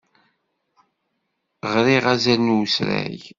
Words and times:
Ɣriɣ 1.73 2.05
azal 2.13 2.39
n 2.43 2.55
usrag. 2.61 3.19